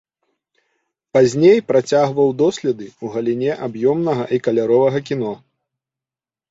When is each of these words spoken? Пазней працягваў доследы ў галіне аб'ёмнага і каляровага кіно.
Пазней 1.17 1.59
працягваў 1.71 2.29
доследы 2.41 2.87
ў 3.03 3.17
галіне 3.17 3.51
аб'ёмнага 3.69 4.23
і 4.35 4.43
каляровага 4.51 4.99
кіно. 5.13 5.33